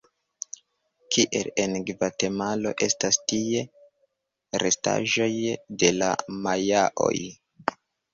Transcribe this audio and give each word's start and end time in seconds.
Kiel 1.15 1.49
en 1.63 1.75
Gvatemalo 1.89 2.71
estas 2.85 3.19
tie 3.33 3.61
restaĵoj 4.63 5.29
de 5.85 5.93
la 5.99 6.09
Majaoj. 6.47 7.13